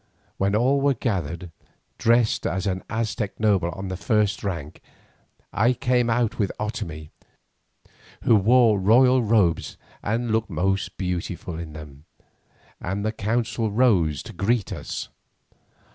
When 0.39 0.55
all 0.55 0.81
were 0.81 0.95
gathered, 0.95 1.51
dressed 1.99 2.47
as 2.47 2.65
an 2.65 2.83
Aztec 2.89 3.39
noble 3.39 3.69
of 3.71 3.87
the 3.87 3.95
first 3.95 4.43
rank, 4.43 4.81
I 5.53 5.73
came 5.73 6.09
out 6.09 6.39
with 6.39 6.51
Otomie, 6.59 7.11
who 8.23 8.35
wore 8.35 8.79
royal 8.79 9.21
robes 9.21 9.77
and 10.01 10.31
looked 10.31 10.49
most 10.49 10.97
beautiful 10.97 11.59
in 11.59 11.73
them, 11.73 12.05
and 12.79 13.05
the 13.05 13.11
council 13.11 13.69
rose 13.71 14.23
to 14.23 14.33
greet 14.33 14.73
us. 14.73 15.09